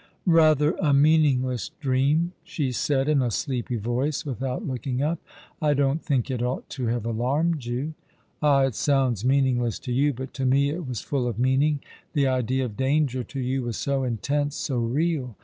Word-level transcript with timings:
"Eather 0.27 0.73
a 0.79 0.95
meaningless 0.95 1.69
dream," 1.79 2.31
she 2.43 2.71
said, 2.71 3.07
in 3.07 3.21
a 3.21 3.29
sleepy 3.29 3.75
voice, 3.75 4.25
without 4.25 4.65
looking 4.65 5.03
up. 5.03 5.19
*'I 5.61 5.75
don't 5.75 6.03
think 6.03 6.31
it 6.31 6.41
ought 6.41 6.67
to 6.69 6.87
have 6.87 7.05
alarmed 7.05 7.65
you."" 7.65 7.93
Ah, 8.41 8.61
it 8.61 8.73
sounds 8.73 9.23
meaningless 9.23 9.77
to 9.77 9.91
you; 9.91 10.11
but 10.11 10.33
to 10.33 10.43
me 10.43 10.71
it 10.71 10.87
was 10.87 11.01
full 11.01 11.27
of 11.27 11.37
meaning! 11.37 11.81
The 12.13 12.25
idea 12.27 12.65
of 12.65 12.75
danger 12.75 13.23
to 13.25 13.39
you 13.39 13.61
was 13.61 13.77
so 13.77 14.03
intense— 14.03 14.55
so 14.55 14.79
real. 14.79 15.35